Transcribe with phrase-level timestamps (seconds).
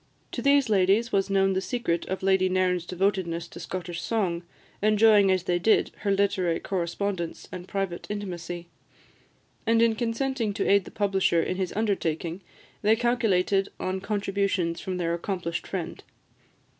[0.31, 4.41] To these ladies was known the secret of Lady Nairn's devotedness to Scottish song,
[4.81, 8.67] enjoying as they did her literary correspondence and private intimacy;
[9.67, 12.41] and in consenting to aid the publisher in his undertaking,
[12.81, 16.03] they calculated on contributions from their accomplished friend.